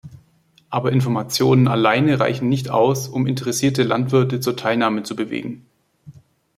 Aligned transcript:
Aber 0.71 0.91
Informationen 0.93 1.67
alleine 1.67 2.19
reichen 2.19 2.49
nicht 2.49 2.71
aus, 2.71 3.07
um 3.07 3.27
interessierte 3.27 3.83
Landwirte 3.83 4.39
zur 4.39 4.55
Teilnahme 4.55 5.03
zu 5.03 5.15
bewegen. 5.15 5.67